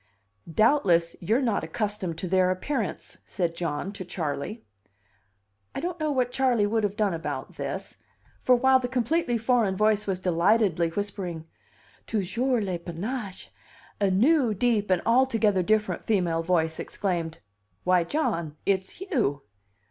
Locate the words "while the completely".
8.55-9.37